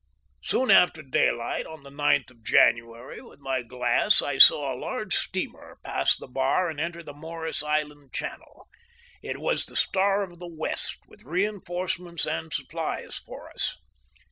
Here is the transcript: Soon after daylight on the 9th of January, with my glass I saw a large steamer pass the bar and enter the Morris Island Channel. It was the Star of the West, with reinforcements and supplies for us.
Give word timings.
Soon 0.41 0.71
after 0.71 1.03
daylight 1.03 1.67
on 1.67 1.83
the 1.83 1.91
9th 1.91 2.31
of 2.31 2.43
January, 2.43 3.21
with 3.21 3.39
my 3.39 3.61
glass 3.61 4.19
I 4.19 4.39
saw 4.39 4.73
a 4.73 4.75
large 4.75 5.13
steamer 5.13 5.77
pass 5.85 6.17
the 6.17 6.27
bar 6.27 6.71
and 6.71 6.79
enter 6.79 7.03
the 7.03 7.13
Morris 7.13 7.61
Island 7.61 8.11
Channel. 8.11 8.67
It 9.21 9.37
was 9.37 9.65
the 9.65 9.75
Star 9.75 10.23
of 10.23 10.39
the 10.39 10.49
West, 10.51 10.97
with 11.07 11.21
reinforcements 11.21 12.25
and 12.25 12.51
supplies 12.51 13.17
for 13.17 13.51
us. 13.51 13.75